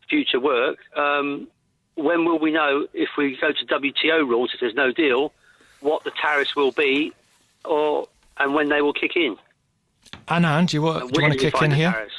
future 0.08 0.38
work, 0.38 0.78
um, 0.96 1.48
when 1.96 2.24
will 2.24 2.38
we 2.38 2.52
know 2.52 2.86
if 2.94 3.08
we 3.18 3.36
go 3.40 3.50
to 3.50 3.66
WTO 3.66 4.20
rules, 4.20 4.52
if 4.54 4.60
there's 4.60 4.76
no 4.76 4.92
deal, 4.92 5.32
what 5.80 6.04
the 6.04 6.12
tariffs 6.12 6.54
will 6.54 6.70
be, 6.70 7.12
or 7.64 8.06
and 8.38 8.54
when 8.54 8.68
they 8.68 8.82
will 8.82 8.92
kick 8.92 9.16
in? 9.16 9.36
Anand, 10.28 10.68
do 10.68 10.76
you, 10.76 10.82
want, 10.82 11.12
do 11.12 11.20
you 11.20 11.22
want 11.22 11.34
to 11.34 11.50
kick 11.50 11.60
in 11.60 11.72
here? 11.72 11.90
Tariffs? 11.90 12.14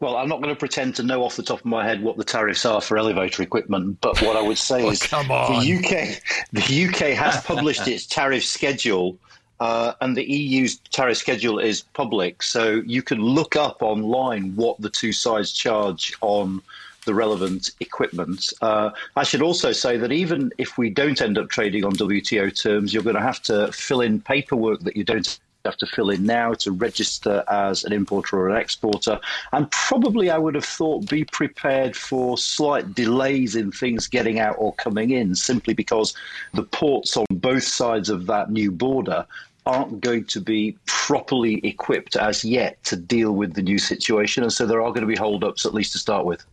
Well, 0.00 0.16
I'm 0.16 0.28
not 0.28 0.42
going 0.42 0.54
to 0.54 0.58
pretend 0.58 0.96
to 0.96 1.02
know 1.02 1.22
off 1.22 1.36
the 1.36 1.42
top 1.42 1.60
of 1.60 1.64
my 1.64 1.86
head 1.86 2.02
what 2.02 2.18
the 2.18 2.24
tariffs 2.24 2.66
are 2.66 2.82
for 2.82 2.98
elevator 2.98 3.42
equipment, 3.42 3.98
but 4.02 4.20
what 4.20 4.36
I 4.36 4.42
would 4.42 4.58
say 4.58 4.82
oh, 4.84 4.90
is 4.90 5.02
come 5.02 5.30
on. 5.30 5.64
the 5.64 5.76
UK 5.76 6.20
the 6.52 6.88
UK 6.88 7.16
has 7.16 7.42
published 7.42 7.88
its 7.88 8.04
tariff 8.04 8.44
schedule. 8.44 9.18
Uh, 9.60 9.92
and 10.00 10.16
the 10.16 10.24
EU's 10.24 10.76
tariff 10.90 11.16
schedule 11.16 11.58
is 11.58 11.82
public, 11.94 12.42
so 12.42 12.82
you 12.86 13.02
can 13.02 13.20
look 13.20 13.56
up 13.56 13.82
online 13.82 14.54
what 14.54 14.80
the 14.80 14.90
two 14.90 15.12
sides 15.12 15.52
charge 15.52 16.14
on 16.20 16.62
the 17.04 17.14
relevant 17.14 17.70
equipment. 17.80 18.52
Uh, 18.60 18.90
I 19.16 19.24
should 19.24 19.42
also 19.42 19.72
say 19.72 19.96
that 19.96 20.12
even 20.12 20.52
if 20.58 20.76
we 20.76 20.90
don't 20.90 21.20
end 21.20 21.38
up 21.38 21.48
trading 21.48 21.84
on 21.84 21.92
WTO 21.92 22.54
terms, 22.60 22.92
you're 22.92 23.02
going 23.02 23.16
to 23.16 23.22
have 23.22 23.42
to 23.44 23.72
fill 23.72 24.02
in 24.02 24.20
paperwork 24.20 24.80
that 24.80 24.96
you 24.96 25.04
don't 25.04 25.38
have 25.64 25.76
to 25.76 25.86
fill 25.86 26.10
in 26.10 26.24
now 26.24 26.54
to 26.54 26.72
register 26.72 27.44
as 27.48 27.84
an 27.84 27.92
importer 27.92 28.38
or 28.38 28.48
an 28.48 28.56
exporter. 28.56 29.18
And 29.52 29.70
probably 29.70 30.30
I 30.30 30.38
would 30.38 30.54
have 30.54 30.64
thought 30.64 31.08
be 31.08 31.24
prepared 31.24 31.96
for 31.96 32.38
slight 32.38 32.94
delays 32.94 33.56
in 33.56 33.72
things 33.72 34.06
getting 34.06 34.38
out 34.38 34.56
or 34.58 34.72
coming 34.74 35.10
in, 35.10 35.34
simply 35.34 35.74
because 35.74 36.14
the 36.54 36.62
ports 36.62 37.16
on 37.16 37.26
both 37.30 37.64
sides 37.64 38.08
of 38.08 38.26
that 38.26 38.50
new 38.50 38.70
border 38.70 39.26
aren't 39.68 40.00
going 40.00 40.24
to 40.24 40.40
be 40.40 40.76
properly 40.86 41.60
equipped 41.62 42.16
as 42.16 42.44
yet 42.44 42.82
to 42.84 42.96
deal 42.96 43.32
with 43.32 43.54
the 43.54 43.62
new 43.62 43.78
situation. 43.78 44.42
And 44.42 44.52
so 44.52 44.66
there 44.66 44.80
are 44.80 44.90
going 44.90 45.02
to 45.02 45.06
be 45.06 45.14
hold-ups, 45.16 45.66
at 45.66 45.74
least 45.74 45.92
to 45.92 45.98
start 45.98 46.24
with. 46.24 46.44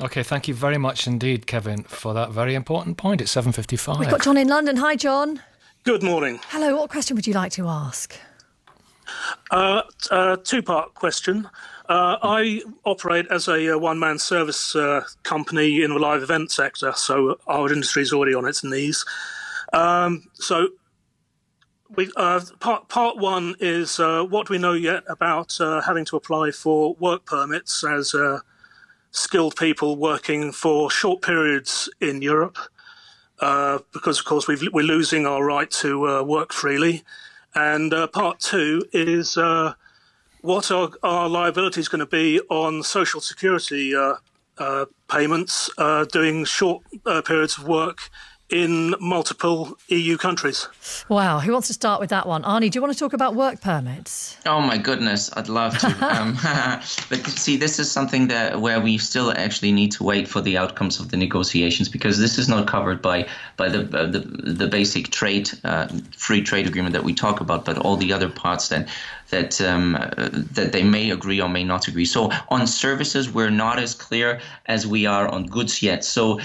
Okay, 0.00 0.22
thank 0.22 0.48
you 0.48 0.54
very 0.54 0.78
much 0.78 1.06
indeed, 1.06 1.46
Kevin, 1.46 1.82
for 1.82 2.14
that 2.14 2.30
very 2.30 2.54
important 2.54 2.96
point. 2.96 3.20
It's 3.20 3.34
7.55. 3.34 4.00
We've 4.00 4.08
got 4.08 4.22
John 4.22 4.38
in 4.38 4.48
London. 4.48 4.76
Hi, 4.78 4.96
John. 4.96 5.42
Good 5.84 6.02
morning. 6.02 6.40
Hello, 6.48 6.76
what 6.76 6.90
question 6.90 7.14
would 7.14 7.26
you 7.26 7.34
like 7.34 7.52
to 7.52 7.68
ask? 7.68 8.16
Uh, 9.50 9.82
uh, 10.10 10.36
two-part 10.36 10.94
question. 10.94 11.48
Uh, 11.88 12.16
I 12.22 12.62
operate 12.84 13.26
as 13.30 13.48
a 13.48 13.74
uh, 13.74 13.78
one-man 13.78 14.18
service 14.18 14.74
uh, 14.74 15.04
company 15.24 15.82
in 15.82 15.90
the 15.90 15.98
live 15.98 16.22
event 16.22 16.50
sector, 16.50 16.92
so 16.96 17.38
our 17.46 17.70
industry 17.70 18.02
is 18.02 18.14
already 18.14 18.34
on 18.34 18.46
its 18.46 18.64
knees. 18.64 19.04
Um, 19.74 20.26
so, 20.32 20.68
we, 21.96 22.10
uh, 22.16 22.40
part 22.60 22.88
part 22.88 23.16
one 23.18 23.54
is 23.60 23.98
what 23.98 24.48
we 24.48 24.58
know 24.58 24.72
yet 24.72 25.04
about 25.08 25.56
having 25.58 26.04
to 26.06 26.16
apply 26.16 26.50
for 26.50 26.94
work 26.94 27.24
permits 27.26 27.84
as 27.84 28.14
skilled 29.10 29.56
people 29.56 29.96
working 29.96 30.52
for 30.52 30.90
short 30.90 31.22
periods 31.22 31.90
in 32.00 32.22
Europe, 32.22 32.58
because 33.38 34.18
of 34.18 34.24
course 34.24 34.46
we 34.48 34.54
are 34.54 34.82
losing 34.82 35.26
our 35.26 35.44
right 35.44 35.70
to 35.70 36.24
work 36.24 36.52
freely. 36.52 37.02
And 37.54 37.92
uh, 37.92 38.06
part 38.06 38.40
two 38.40 38.84
is 38.92 39.36
uh, 39.36 39.74
what 40.40 40.70
are 40.70 40.90
our 41.02 41.28
liabilities 41.28 41.88
going 41.88 42.00
to 42.00 42.06
be 42.06 42.40
on 42.50 42.82
social 42.82 43.20
security 43.20 43.94
uh, 43.94 44.14
uh 44.58 44.84
payments 45.08 45.70
uh, 45.78 46.04
doing 46.06 46.44
short 46.44 46.82
uh, 47.06 47.22
periods 47.22 47.56
of 47.58 47.66
work 47.66 48.10
in 48.52 48.94
multiple 49.00 49.78
EU 49.88 50.18
countries. 50.18 50.68
Wow, 51.08 51.40
who 51.40 51.52
wants 51.52 51.68
to 51.68 51.74
start 51.74 52.00
with 52.00 52.10
that 52.10 52.28
one? 52.28 52.42
Arnie, 52.42 52.70
do 52.70 52.76
you 52.76 52.82
want 52.82 52.92
to 52.92 52.98
talk 52.98 53.14
about 53.14 53.34
work 53.34 53.62
permits? 53.62 54.36
Oh 54.44 54.60
my 54.60 54.76
goodness, 54.76 55.30
I'd 55.34 55.48
love 55.48 55.78
to. 55.78 55.86
um, 56.14 56.34
but 57.08 57.26
see, 57.26 57.56
this 57.56 57.78
is 57.78 57.90
something 57.90 58.28
that 58.28 58.60
where 58.60 58.78
we 58.78 58.98
still 58.98 59.32
actually 59.32 59.72
need 59.72 59.90
to 59.92 60.04
wait 60.04 60.28
for 60.28 60.42
the 60.42 60.58
outcomes 60.58 61.00
of 61.00 61.10
the 61.10 61.16
negotiations 61.16 61.88
because 61.88 62.18
this 62.18 62.38
is 62.38 62.46
not 62.46 62.66
covered 62.66 63.00
by 63.00 63.26
by 63.56 63.70
the 63.70 63.80
uh, 63.98 64.06
the, 64.06 64.20
the 64.20 64.68
basic 64.68 65.08
trade 65.08 65.50
uh, 65.64 65.88
free 66.14 66.42
trade 66.42 66.66
agreement 66.66 66.92
that 66.92 67.04
we 67.04 67.14
talk 67.14 67.40
about, 67.40 67.64
but 67.64 67.78
all 67.78 67.96
the 67.96 68.12
other 68.12 68.28
parts 68.28 68.68
that 68.68 68.86
that 69.30 69.62
um, 69.62 69.96
uh, 69.96 70.28
that 70.52 70.72
they 70.72 70.82
may 70.82 71.10
agree 71.10 71.40
or 71.40 71.48
may 71.48 71.64
not 71.64 71.88
agree. 71.88 72.04
So 72.04 72.30
on 72.50 72.66
services, 72.66 73.32
we're 73.32 73.50
not 73.50 73.78
as 73.78 73.94
clear 73.94 74.40
as 74.66 74.86
we 74.86 75.06
are 75.06 75.26
on 75.26 75.46
goods 75.46 75.82
yet. 75.82 76.04
So 76.04 76.38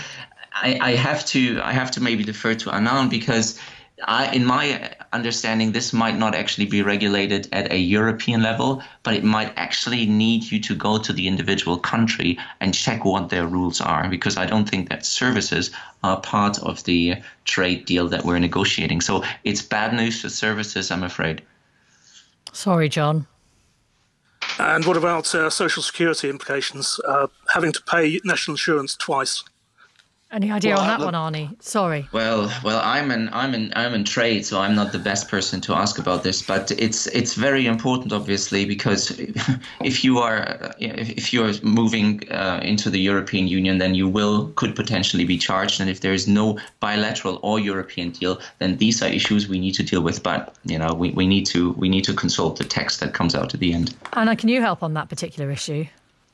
I, 0.62 0.78
I 0.82 0.92
have 0.96 1.26
to 1.28 1.62
I 1.62 1.74
have 1.74 1.92
to 1.92 2.02
maybe 2.02 2.24
defer 2.24 2.56
to 2.56 2.70
Anand 2.70 3.10
because 3.10 3.60
I, 4.06 4.32
in 4.32 4.46
my 4.46 4.92
understanding, 5.12 5.72
this 5.72 5.92
might 5.92 6.18
not 6.18 6.36
actually 6.36 6.68
be 6.68 6.84
regulated 6.84 7.50
at 7.52 7.72
a 7.72 7.78
European 7.78 8.44
level, 8.44 8.84
but 9.02 9.16
it 9.16 9.24
might 9.24 9.52
actually 9.58 10.06
need 10.06 10.52
you 10.52 10.60
to 10.62 10.76
go 10.76 11.00
to 11.00 11.14
the 11.14 11.28
individual 11.28 11.80
country 11.80 12.38
and 12.60 12.76
check 12.76 13.06
what 13.06 13.30
their 13.30 13.48
rules 13.48 13.82
are, 13.82 14.08
because 14.08 14.38
I 14.38 14.46
don't 14.46 14.70
think 14.70 14.90
that 14.90 15.04
services 15.04 15.72
are 16.04 16.22
part 16.22 16.60
of 16.60 16.84
the 16.84 17.16
trade 17.46 17.86
deal 17.86 18.08
that 18.10 18.24
we're 18.24 18.40
negotiating. 18.40 19.02
So 19.02 19.24
it's 19.44 19.64
bad 19.64 19.94
news 19.94 20.22
for 20.22 20.30
services, 20.30 20.92
I'm 20.92 21.04
afraid. 21.04 21.42
Sorry, 22.54 22.90
John. 22.90 23.26
And 24.60 24.86
what 24.86 24.98
about 24.98 25.34
uh, 25.34 25.50
social 25.50 25.82
security 25.82 26.30
implications? 26.30 27.00
Uh, 27.08 27.28
having 27.54 27.72
to 27.72 27.82
pay 27.82 28.20
national 28.24 28.54
insurance 28.54 28.96
twice? 28.96 29.44
Any 30.30 30.52
idea 30.52 30.76
well, 30.76 30.82
on 30.82 30.88
that 30.88 31.06
one, 31.06 31.14
Arnie? 31.14 31.62
Sorry. 31.64 32.06
Well, 32.12 32.52
well, 32.62 32.82
I'm 32.84 33.12
in, 33.12 33.30
I'm 33.32 33.54
in, 33.54 33.72
I'm 33.78 33.94
in 33.94 34.04
trade, 34.04 34.46
so 34.46 34.60
I'm 34.60 34.76
not 34.76 34.92
the 34.92 35.00
best 35.00 35.30
person 35.30 35.62
to 35.62 35.74
ask 35.74 35.98
about 35.98 36.24
this. 36.24 36.42
But 36.42 36.70
it's, 36.72 37.08
it's 37.08 37.34
very 37.34 37.66
important, 37.66 38.12
obviously, 38.12 38.66
because 38.66 39.12
if 39.82 40.04
you 40.04 40.20
are, 40.20 40.74
if 40.80 41.32
you 41.32 41.46
are 41.46 41.54
moving 41.64 42.30
uh, 42.30 42.60
into 42.62 42.90
the 42.90 43.00
European 43.00 43.48
Union, 43.48 43.78
then 43.78 43.96
you 43.96 44.10
will 44.10 44.50
could 44.56 44.76
potentially 44.76 45.24
be 45.24 45.38
charged. 45.38 45.80
And 45.80 45.90
if 45.90 46.02
there 46.02 46.14
is 46.14 46.28
no 46.28 46.60
bilateral 46.82 47.40
or 47.42 47.58
European 47.58 48.12
deal, 48.12 48.42
then 48.60 48.78
these 48.78 49.02
are 49.02 49.08
issues 49.08 49.48
we 49.48 49.60
need 49.60 49.76
to 49.76 49.84
deal 49.84 50.02
with. 50.02 50.24
But 50.24 50.54
you 50.66 50.78
know, 50.78 50.94
we, 50.94 51.12
we 51.12 51.26
need 51.26 51.46
to, 51.48 51.72
we 51.74 51.88
need 51.88 52.04
to 52.04 52.14
consult 52.14 52.58
the 52.58 52.66
text 52.66 53.00
that 53.00 53.14
comes 53.14 53.34
out 53.34 53.54
at 53.54 53.62
the 53.62 53.74
end. 53.74 53.96
Anand, 54.12 54.40
can 54.40 54.50
you 54.50 54.62
help 54.62 54.84
on 54.84 54.94
that 54.96 55.08
particular 55.08 55.50
issue? 55.52 55.86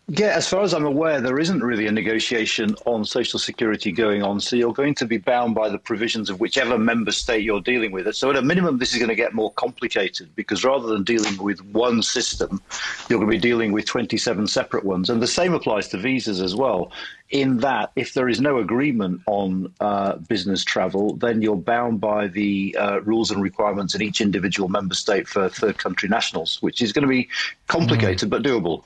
Yeah, 0.10 0.36
as 0.36 0.50
far 0.50 0.63
as 0.63 0.74
I'm 0.74 0.86
aware, 0.86 1.22
there 1.22 1.39
isn't 1.39 1.63
really 1.63 1.88
a 1.88 1.91
negotiation 1.91 2.75
on 2.86 3.05
social 3.05 3.39
security 3.39 3.89
going 3.89 4.22
on. 4.22 4.41
So 4.41 4.57
you're 4.57 4.74
going 4.74 4.95
to 4.95 5.05
be 5.05 5.17
bound 5.17 5.55
by 5.55 5.69
the 5.69 5.77
provisions 5.77 6.29
of 6.29 6.41
whichever 6.41 6.77
member 6.77 7.13
state 7.13 7.45
you're 7.45 7.62
dealing 7.62 7.93
with. 7.93 8.13
So 8.13 8.29
at 8.29 8.36
a 8.36 8.41
minimum, 8.41 8.79
this 8.79 8.91
is 8.91 8.98
going 8.98 9.07
to 9.10 9.15
get 9.15 9.33
more 9.33 9.53
complicated 9.53 10.36
because 10.36 10.65
rather 10.65 10.88
than 10.88 11.03
dealing 11.03 11.41
with 11.41 11.63
one 11.67 12.01
system, 12.01 12.62
you're 13.07 13.17
going 13.17 13.31
to 13.31 13.38
be 13.38 13.41
dealing 13.41 13.72
with 13.72 13.86
27 13.86 14.45
separate 14.48 14.83
ones. 14.83 15.10
And 15.10 15.22
the 15.22 15.27
same 15.27 15.53
applies 15.53 15.88
to 15.89 15.98
visas 15.98 16.41
as 16.41 16.53
well. 16.53 16.91
In 17.29 17.57
that, 17.60 17.91
if 17.95 18.13
there 18.13 18.27
is 18.27 18.41
no 18.41 18.57
agreement 18.57 19.22
on 19.25 19.74
uh, 19.79 20.17
business 20.17 20.65
travel, 20.65 21.15
then 21.15 21.41
you're 21.41 21.55
bound 21.55 22.01
by 22.01 22.27
the 22.27 22.75
uh, 22.77 23.01
rules 23.01 23.31
and 23.31 23.41
requirements 23.41 23.95
in 23.95 24.01
each 24.01 24.19
individual 24.19 24.67
member 24.67 24.93
state 24.95 25.29
for 25.29 25.48
third 25.48 25.77
country 25.77 26.10
nationals, 26.10 26.62
which 26.62 26.81
is 26.81 26.91
going 26.91 27.03
to 27.03 27.10
be 27.10 27.29
complicated 27.67 28.27
mm. 28.27 28.31
but 28.31 28.43
doable. 28.43 28.83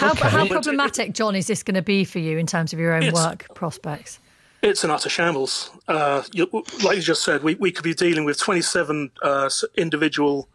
How, 0.00 0.12
okay. 0.12 0.30
how 0.30 0.46
problematic, 0.46 1.12
John, 1.12 1.36
is 1.36 1.46
this 1.46 1.62
going 1.62 1.74
to 1.74 1.82
be 1.82 2.04
for 2.04 2.20
you 2.20 2.38
in 2.38 2.46
terms 2.46 2.72
of 2.72 2.78
your 2.78 2.94
own 2.94 3.02
it's, 3.02 3.12
work 3.12 3.54
prospects? 3.54 4.18
It's 4.62 4.82
an 4.82 4.90
utter 4.90 5.10
shambles. 5.10 5.70
Uh, 5.88 6.22
you, 6.32 6.48
like 6.82 6.96
you 6.96 7.02
just 7.02 7.22
said, 7.22 7.42
we, 7.42 7.54
we 7.56 7.70
could 7.70 7.84
be 7.84 7.92
dealing 7.92 8.24
with 8.24 8.38
27 8.38 9.10
uh, 9.20 9.50
individual 9.76 10.48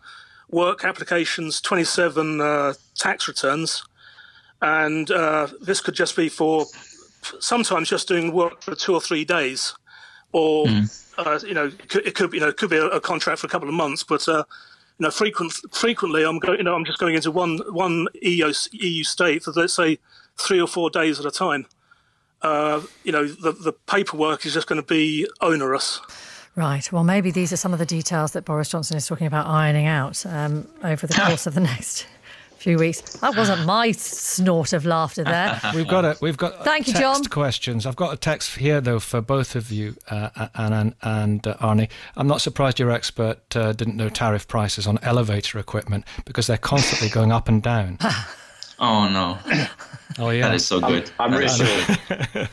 work 0.49 0.83
applications, 0.83 1.61
27 1.61 2.41
uh, 2.41 2.73
tax 2.95 3.27
returns, 3.27 3.83
and 4.63 5.11
uh, 5.11 5.47
this 5.61 5.79
could 5.79 5.93
just 5.93 6.15
be 6.15 6.27
for 6.27 6.65
sometimes 7.39 7.87
just 7.87 8.07
doing 8.07 8.33
work 8.33 8.63
for 8.63 8.73
two 8.73 8.95
or 8.95 9.01
three 9.01 9.25
days, 9.25 9.75
or 10.31 10.65
mm. 10.65 11.47
you 11.47 11.53
know, 11.53 11.65
it 11.65 11.87
could, 11.87 12.07
it 12.07 12.15
could, 12.15 12.33
you 12.33 12.39
know 12.39 12.47
it 12.47 12.57
could 12.57 12.71
be 12.71 12.77
a, 12.77 12.87
a, 12.87 12.99
contract 12.99 13.41
for 13.41 13.45
a 13.45 13.49
couple 13.49 13.69
of 13.69 13.75
months, 13.75 14.01
but 14.03 14.27
uh, 14.27 14.43
you 14.97 15.03
know, 15.03 15.11
frequent, 15.11 15.53
frequently 15.71 16.23
I'm 16.23 16.39
going, 16.39 16.57
you 16.57 16.63
know, 16.63 16.75
I'm 16.75 16.85
just 16.85 16.99
going 16.99 17.15
into 17.15 17.31
one 17.31 17.59
one 17.69 18.07
EU, 18.21 18.53
EU 18.71 19.03
state 19.03 19.43
for 19.43 19.51
let's 19.51 19.73
say 19.73 19.99
three 20.37 20.59
or 20.59 20.67
four 20.67 20.89
days 20.89 21.19
at 21.19 21.25
a 21.25 21.31
time. 21.31 21.65
Uh, 22.41 22.81
you 23.03 23.11
know, 23.11 23.27
the 23.27 23.51
the 23.51 23.73
paperwork 23.73 24.45
is 24.45 24.53
just 24.53 24.67
going 24.67 24.81
to 24.81 24.87
be 24.87 25.27
onerous. 25.41 26.01
Right. 26.55 26.89
Well, 26.89 27.03
maybe 27.03 27.31
these 27.31 27.51
are 27.51 27.57
some 27.57 27.73
of 27.73 27.79
the 27.79 27.85
details 27.85 28.31
that 28.31 28.45
Boris 28.45 28.69
Johnson 28.69 28.95
is 28.95 29.05
talking 29.05 29.27
about 29.27 29.45
ironing 29.45 29.87
out 29.87 30.25
um, 30.25 30.67
over 30.83 31.05
the 31.05 31.13
course 31.25 31.47
of 31.47 31.53
the 31.53 31.59
next 31.59 32.07
few 32.65 32.77
weeks. 32.79 33.01
That 33.19 33.37
wasn't 33.37 33.63
my 33.67 33.91
snort 33.91 34.73
of 34.73 34.85
laughter 34.85 35.23
there. 35.23 35.61
we've 35.75 35.87
got 35.87 36.03
a 36.03 36.17
we've 36.19 36.35
got 36.35 36.65
thank 36.65 36.87
you, 36.87 36.93
John. 36.93 37.23
Questions. 37.25 37.85
I've 37.85 37.95
got 37.95 38.13
a 38.13 38.17
text 38.17 38.57
here 38.57 38.81
though 38.81 38.99
for 38.99 39.21
both 39.21 39.55
of 39.55 39.71
you, 39.71 39.95
uh, 40.09 40.47
and 40.55 40.95
and 41.03 41.47
uh, 41.47 41.55
Arnie. 41.57 41.89
I'm 42.17 42.27
not 42.27 42.41
surprised 42.41 42.79
your 42.79 42.89
expert 42.89 43.55
uh, 43.55 43.71
didn't 43.71 43.95
know 43.95 44.09
tariff 44.09 44.47
prices 44.47 44.87
on 44.87 44.97
elevator 45.03 45.59
equipment 45.59 46.05
because 46.25 46.47
they're 46.47 46.57
constantly 46.57 47.09
going 47.09 47.31
up 47.31 47.47
and 47.47 47.61
down. 47.61 47.99
oh 48.79 49.07
no. 49.07 49.37
Oh 50.17 50.29
yeah, 50.29 50.47
that 50.47 50.55
is 50.55 50.65
so 50.65 50.79
good. 50.79 51.11
I'm, 51.19 51.33
I'm 51.33 51.39
really 51.39 52.47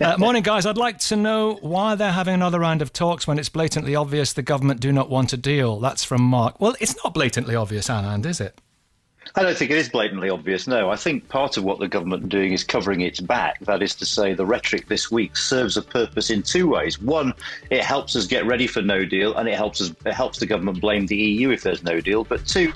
uh, 0.00 0.16
morning, 0.18 0.42
guys. 0.42 0.66
I'd 0.66 0.78
like 0.78 0.98
to 1.00 1.14
know 1.14 1.56
why 1.60 1.94
they're 1.94 2.10
having 2.10 2.34
another 2.34 2.58
round 2.58 2.82
of 2.82 2.92
talks 2.92 3.28
when 3.28 3.38
it's 3.38 3.50
blatantly 3.50 3.94
obvious 3.94 4.32
the 4.32 4.42
government 4.42 4.80
do 4.80 4.90
not 4.90 5.08
want 5.08 5.32
a 5.32 5.36
deal. 5.36 5.78
That's 5.78 6.02
from 6.02 6.22
Mark. 6.22 6.60
Well, 6.60 6.74
it's 6.80 6.96
not 7.04 7.14
blatantly 7.14 7.54
obvious, 7.54 7.86
Anand, 7.88 8.26
is 8.26 8.40
it? 8.40 8.60
I 9.34 9.42
don't 9.42 9.56
think 9.56 9.70
it 9.70 9.76
is 9.76 9.88
blatantly 9.88 10.30
obvious. 10.30 10.66
No, 10.66 10.90
I 10.90 10.96
think 10.96 11.28
part 11.28 11.56
of 11.56 11.64
what 11.64 11.78
the 11.78 11.88
government 11.88 12.24
are 12.24 12.28
doing 12.28 12.52
is 12.52 12.64
covering 12.64 13.00
its 13.00 13.20
back. 13.20 13.60
That 13.60 13.82
is 13.82 13.94
to 13.96 14.06
say, 14.06 14.34
the 14.34 14.46
rhetoric 14.46 14.88
this 14.88 15.10
week 15.10 15.36
serves 15.36 15.76
a 15.76 15.82
purpose 15.82 16.30
in 16.30 16.42
two 16.42 16.68
ways. 16.68 17.00
One, 17.00 17.34
it 17.70 17.82
helps 17.82 18.16
us 18.16 18.26
get 18.26 18.46
ready 18.46 18.66
for 18.66 18.82
no 18.82 19.04
deal, 19.04 19.34
and 19.36 19.48
it 19.48 19.54
helps 19.54 19.80
us 19.80 19.92
it 20.04 20.12
helps 20.12 20.38
the 20.38 20.46
government 20.46 20.80
blame 20.80 21.06
the 21.06 21.16
EU 21.16 21.50
if 21.50 21.62
there's 21.62 21.82
no 21.82 22.00
deal. 22.00 22.24
But 22.24 22.46
two, 22.46 22.72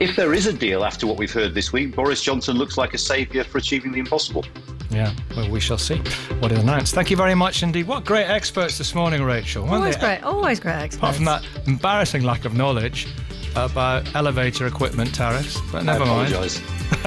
if 0.00 0.16
there 0.16 0.34
is 0.34 0.46
a 0.46 0.52
deal 0.52 0.84
after 0.84 1.06
what 1.06 1.16
we've 1.16 1.32
heard 1.32 1.54
this 1.54 1.72
week, 1.72 1.94
Boris 1.94 2.22
Johnson 2.22 2.56
looks 2.56 2.76
like 2.76 2.94
a 2.94 2.98
saviour 2.98 3.44
for 3.44 3.58
achieving 3.58 3.92
the 3.92 4.00
impossible. 4.00 4.44
Yeah, 4.90 5.12
well, 5.36 5.50
we 5.50 5.60
shall 5.60 5.78
see 5.78 5.96
what 6.38 6.52
is 6.52 6.58
announced. 6.60 6.94
Thank 6.94 7.10
you 7.10 7.16
very 7.16 7.34
much 7.34 7.62
indeed. 7.62 7.86
What 7.86 8.04
great 8.04 8.26
experts 8.26 8.78
this 8.78 8.94
morning, 8.94 9.22
Rachel. 9.22 9.68
Always 9.68 9.96
great, 9.96 10.22
always 10.22 10.60
great 10.60 10.74
experts. 10.74 10.96
Apart 10.98 11.16
from 11.16 11.24
that 11.24 11.44
embarrassing 11.66 12.22
lack 12.22 12.44
of 12.44 12.54
knowledge 12.54 13.08
about 13.56 14.14
elevator 14.14 14.66
equipment 14.66 15.14
tariffs, 15.14 15.60
but 15.72 15.84
never 15.84 16.04
I 16.04 16.06
mind. 16.06 16.50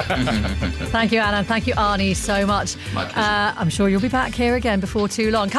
Thank 0.88 1.12
you, 1.12 1.20
Anand. 1.20 1.46
Thank 1.46 1.68
you, 1.68 1.74
Arnie, 1.76 2.16
so 2.16 2.46
much. 2.46 2.76
My. 2.94 3.06
Uh, 3.06 3.54
I'm 3.58 3.70
sure 3.70 3.90
you'll 3.90 4.02
be 4.02 4.10
back 4.10 4.34
here 4.34 4.56
again 4.56 4.80
before 4.80 5.08
too 5.08 5.32
long. 5.32 5.50